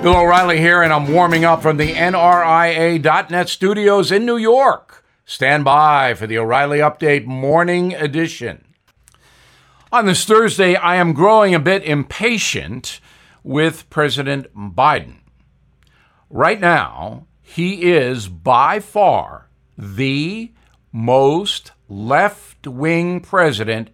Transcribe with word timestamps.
Bill 0.00 0.14
O'Reilly 0.14 0.60
here, 0.60 0.80
and 0.80 0.92
I'm 0.92 1.12
warming 1.12 1.44
up 1.44 1.60
from 1.60 1.76
the 1.76 1.92
NRIA.net 1.92 3.48
studios 3.48 4.12
in 4.12 4.24
New 4.24 4.36
York. 4.36 5.04
Stand 5.24 5.64
by 5.64 6.14
for 6.14 6.28
the 6.28 6.38
O'Reilly 6.38 6.78
Update 6.78 7.26
Morning 7.26 7.94
Edition. 7.94 8.64
On 9.90 10.06
this 10.06 10.24
Thursday, 10.24 10.76
I 10.76 10.94
am 10.94 11.14
growing 11.14 11.52
a 11.52 11.58
bit 11.58 11.82
impatient 11.82 13.00
with 13.42 13.90
President 13.90 14.54
Biden. 14.54 15.16
Right 16.30 16.60
now, 16.60 17.26
he 17.42 17.90
is 17.90 18.28
by 18.28 18.78
far 18.78 19.48
the 19.76 20.52
most 20.92 21.72
left 21.88 22.68
wing 22.68 23.18
president 23.18 23.90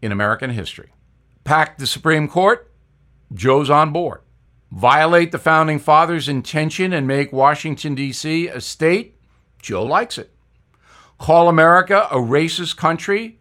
in 0.00 0.12
American 0.12 0.48
history. 0.48 0.94
Pack 1.44 1.76
the 1.76 1.86
Supreme 1.86 2.26
Court, 2.26 2.72
Joe's 3.34 3.68
on 3.68 3.92
board 3.92 4.22
violate 4.70 5.32
the 5.32 5.38
founding 5.38 5.78
fathers' 5.78 6.28
intention 6.28 6.92
and 6.92 7.06
make 7.06 7.32
Washington, 7.32 7.94
D.C. 7.94 8.48
a 8.48 8.60
state, 8.60 9.16
Joe 9.60 9.84
likes 9.84 10.18
it. 10.18 10.30
Call 11.18 11.48
America 11.48 12.06
a 12.10 12.16
racist 12.16 12.76
country, 12.76 13.38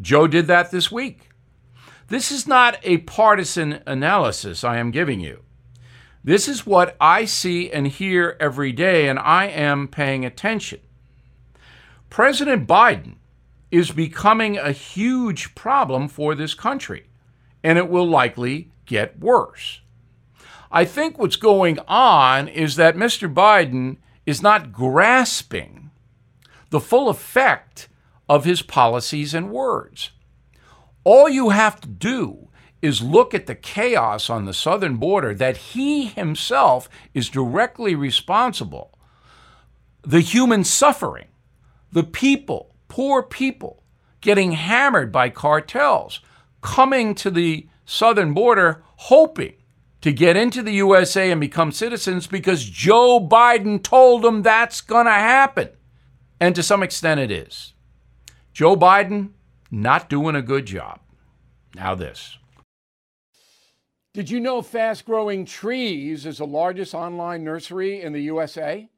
Joe 0.00 0.26
did 0.26 0.46
that 0.46 0.70
this 0.70 0.90
week. 0.90 1.28
This 2.08 2.32
is 2.32 2.46
not 2.46 2.78
a 2.82 2.98
partisan 2.98 3.82
analysis 3.86 4.64
I 4.64 4.78
am 4.78 4.90
giving 4.90 5.20
you. 5.20 5.42
This 6.24 6.48
is 6.48 6.66
what 6.66 6.96
I 7.00 7.24
see 7.24 7.70
and 7.70 7.86
hear 7.86 8.36
every 8.38 8.72
day, 8.72 9.08
and 9.08 9.18
I 9.18 9.46
am 9.46 9.88
paying 9.88 10.24
attention. 10.24 10.80
President 12.08 12.68
Biden 12.68 13.16
is 13.70 13.90
becoming 13.90 14.56
a 14.56 14.72
huge 14.72 15.54
problem 15.54 16.08
for 16.08 16.34
this 16.34 16.54
country, 16.54 17.06
and 17.64 17.78
it 17.78 17.88
will 17.88 18.06
likely 18.06 18.70
get 18.86 19.18
worse. 19.18 19.81
I 20.74 20.86
think 20.86 21.18
what's 21.18 21.36
going 21.36 21.78
on 21.86 22.48
is 22.48 22.76
that 22.76 22.96
Mr. 22.96 23.32
Biden 23.32 23.98
is 24.24 24.40
not 24.40 24.72
grasping 24.72 25.90
the 26.70 26.80
full 26.80 27.10
effect 27.10 27.88
of 28.26 28.46
his 28.46 28.62
policies 28.62 29.34
and 29.34 29.50
words. 29.50 30.12
All 31.04 31.28
you 31.28 31.50
have 31.50 31.78
to 31.82 31.88
do 31.88 32.48
is 32.80 33.02
look 33.02 33.34
at 33.34 33.46
the 33.46 33.54
chaos 33.54 34.30
on 34.30 34.46
the 34.46 34.54
southern 34.54 34.96
border 34.96 35.34
that 35.34 35.58
he 35.58 36.06
himself 36.06 36.88
is 37.12 37.28
directly 37.28 37.94
responsible. 37.94 38.98
The 40.00 40.20
human 40.20 40.64
suffering, 40.64 41.28
the 41.92 42.02
people, 42.02 42.74
poor 42.88 43.22
people, 43.22 43.82
getting 44.22 44.52
hammered 44.52 45.12
by 45.12 45.28
cartels, 45.28 46.20
coming 46.62 47.14
to 47.16 47.30
the 47.30 47.68
southern 47.84 48.32
border 48.32 48.82
hoping 48.96 49.54
to 50.02 50.12
get 50.12 50.36
into 50.36 50.62
the 50.62 50.72
USA 50.72 51.30
and 51.30 51.40
become 51.40 51.72
citizens 51.72 52.26
because 52.26 52.64
Joe 52.64 53.20
Biden 53.20 53.82
told 53.82 54.22
them 54.22 54.42
that's 54.42 54.80
going 54.80 55.06
to 55.06 55.12
happen. 55.12 55.70
And 56.40 56.54
to 56.56 56.62
some 56.62 56.82
extent, 56.82 57.20
it 57.20 57.30
is. 57.30 57.72
Joe 58.52 58.76
Biden 58.76 59.30
not 59.70 60.10
doing 60.10 60.34
a 60.34 60.42
good 60.42 60.66
job. 60.66 61.00
Now, 61.74 61.94
this. 61.94 62.36
Did 64.12 64.28
you 64.28 64.40
know 64.40 64.60
Fast 64.60 65.06
Growing 65.06 65.46
Trees 65.46 66.26
is 66.26 66.38
the 66.38 66.46
largest 66.46 66.94
online 66.94 67.44
nursery 67.44 68.02
in 68.02 68.12
the 68.12 68.20
USA? 68.22 68.90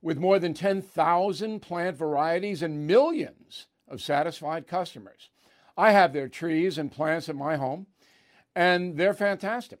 With 0.00 0.18
more 0.18 0.38
than 0.38 0.52
10,000 0.52 1.60
plant 1.60 1.96
varieties 1.96 2.62
and 2.62 2.86
millions 2.86 3.66
of 3.88 4.02
satisfied 4.02 4.66
customers. 4.66 5.30
I 5.76 5.90
have 5.92 6.12
their 6.12 6.28
trees 6.28 6.76
and 6.78 6.92
plants 6.92 7.28
at 7.28 7.34
my 7.34 7.56
home, 7.56 7.86
and 8.54 8.96
they're 8.96 9.14
fantastic. 9.14 9.80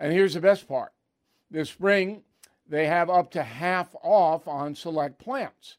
And 0.00 0.12
here's 0.12 0.34
the 0.34 0.40
best 0.40 0.66
part 0.66 0.92
this 1.50 1.68
spring, 1.68 2.22
they 2.66 2.86
have 2.86 3.10
up 3.10 3.30
to 3.32 3.42
half 3.42 3.94
off 4.02 4.48
on 4.48 4.74
select 4.74 5.18
plants. 5.18 5.76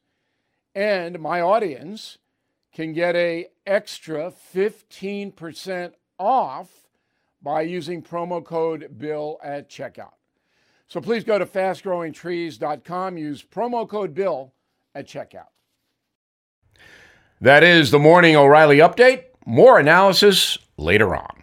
And 0.76 1.20
my 1.20 1.42
audience 1.42 2.18
can 2.74 2.94
get 2.94 3.16
a 3.16 3.48
extra 3.66 4.32
15% 4.54 5.94
off 6.20 6.70
by 7.42 7.62
using 7.62 8.02
promo 8.02 8.44
code 8.44 8.98
BILL 8.98 9.40
at 9.44 9.70
checkout. 9.70 10.14
So 10.88 11.02
please 11.02 11.24
go 11.24 11.40
to 11.40 11.46
fastgrowingtrees.com, 11.46 13.18
use 13.18 13.44
promo 13.44 13.88
code 13.88 14.14
BILL 14.14 14.54
at 14.94 15.08
checkout. 15.08 15.48
That 17.40 17.64
is 17.64 17.92
the 17.92 18.00
Morning 18.00 18.36
O'Reilly 18.36 18.78
Update. 18.78 19.24
More 19.46 19.80
analysis 19.80 20.58
later 20.78 21.16
on. 21.16 21.41